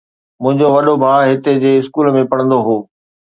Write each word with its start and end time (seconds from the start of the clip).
منهنجو 0.41 0.67
وڏو 0.75 0.93
ڀاءُ 1.03 1.27
هتي 1.31 1.53
جي 1.61 1.71
اسڪول 1.79 2.07
۾ 2.17 2.21
پڙهندو 2.31 2.59
هو. 2.67 2.77